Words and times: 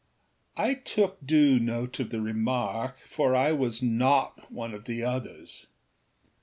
â 0.57 0.61
I 0.61 0.73
took 0.73 1.23
due 1.23 1.59
note 1.59 1.99
of 1.99 2.09
the 2.09 2.19
remark, 2.21 2.97
for 3.07 3.35
I 3.35 3.51
was 3.51 3.83
not 3.83 4.51
one 4.51 4.73
of 4.73 4.85
the 4.85 5.01
âothers. 5.01 5.67